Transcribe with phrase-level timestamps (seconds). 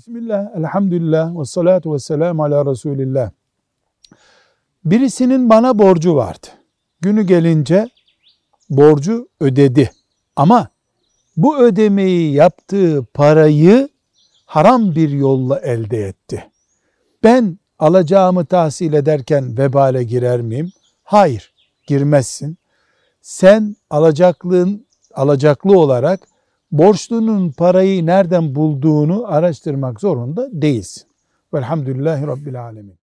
[0.00, 3.30] Bismillah, elhamdülillah, ve salatu ve selamu ala Resulillah.
[4.84, 6.46] Birisinin bana borcu vardı.
[7.00, 7.88] Günü gelince
[8.70, 9.90] borcu ödedi.
[10.36, 10.68] Ama
[11.36, 13.88] bu ödemeyi yaptığı parayı
[14.46, 16.50] haram bir yolla elde etti.
[17.22, 20.72] Ben alacağımı tahsil ederken vebale girer miyim?
[21.02, 21.54] Hayır,
[21.86, 22.58] girmezsin.
[23.20, 26.20] Sen alacaklığın alacaklı olarak
[26.72, 31.02] borçlunun parayı nereden bulduğunu araştırmak zorunda değilsin.
[31.54, 32.99] Velhamdülillahi Rabbil Alemin.